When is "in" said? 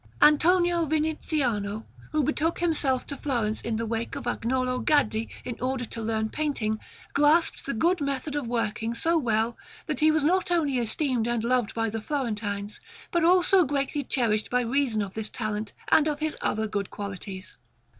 3.61-3.75, 5.45-5.59